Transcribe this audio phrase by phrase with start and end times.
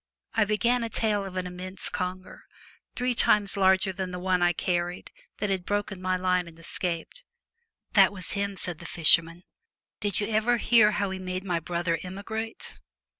[0.33, 2.45] I began a tale of an immense conger,
[2.95, 7.23] three times larger than the one I carried, that had broken my line and escaped.
[7.93, 9.43] 'That was him,' said the fisherman.'
[10.01, 12.79] Did you ever hear how he made my brother emigrate?